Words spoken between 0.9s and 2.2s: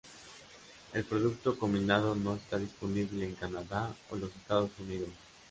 El producto combinado